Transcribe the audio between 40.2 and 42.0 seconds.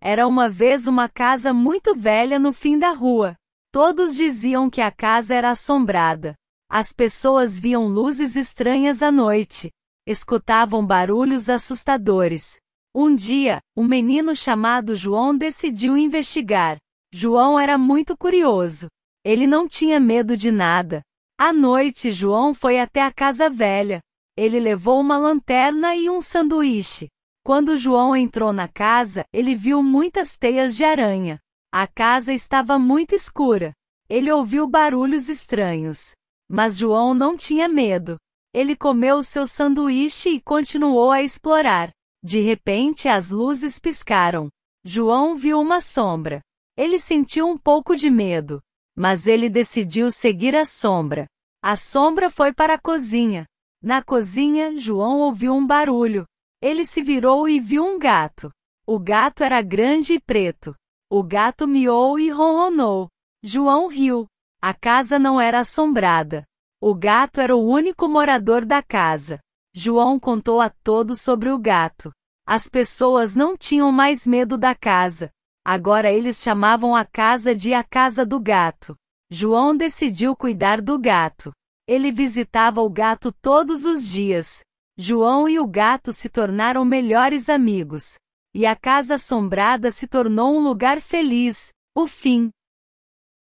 e continuou a explorar.